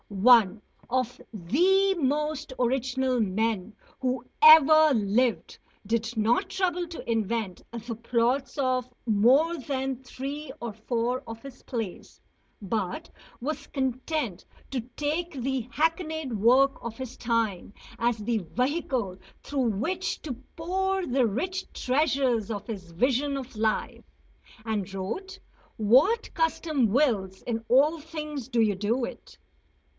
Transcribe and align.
One 0.09 0.61
of 0.89 1.21
the 1.31 1.93
most 1.95 2.51
original 2.59 3.21
men 3.21 3.73
who 4.01 4.25
ever 4.41 4.93
lived 4.95 5.57
did 5.85 6.17
not 6.17 6.49
trouble 6.49 6.85
to 6.87 7.09
invent 7.09 7.61
the 7.71 7.95
plots 7.95 8.57
of 8.57 8.91
more 9.05 9.57
than 9.59 10.03
three 10.03 10.51
or 10.59 10.73
four 10.73 11.23
of 11.27 11.41
his 11.43 11.61
plays, 11.63 12.19
but 12.61 13.09
was 13.39 13.67
content 13.67 14.43
to 14.71 14.81
take 14.97 15.33
the 15.33 15.69
hackneyed 15.71 16.33
work 16.33 16.83
of 16.83 16.97
his 16.97 17.15
time 17.15 17.71
as 17.97 18.17
the 18.17 18.39
vehicle 18.39 19.17
through 19.43 19.69
which 19.69 20.19
to 20.23 20.33
pour 20.57 21.05
the 21.05 21.27
rich 21.27 21.71
treasures 21.73 22.51
of 22.51 22.67
his 22.67 22.91
vision 22.91 23.37
of 23.37 23.55
life. 23.55 24.03
And 24.65 24.91
wrote: 24.93 25.39
"What 25.77 26.33
custom 26.33 26.87
wills 26.87 27.43
in 27.43 27.63
all 27.69 27.99
things 28.01 28.49
do 28.49 28.59
you 28.61 28.75
do 28.75 29.05
it." 29.05 29.37